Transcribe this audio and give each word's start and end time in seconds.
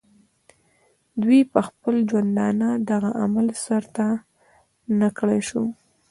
دوي 1.21 1.39
پۀ 1.51 1.59
خپل 1.67 1.95
ژوندانۀ 2.09 2.69
دغه 2.89 3.09
عمل 3.23 3.47
سر 3.63 3.83
ته 3.95 4.07
نۀ 4.99 5.09
کړے 5.17 5.39
شو 5.47 5.63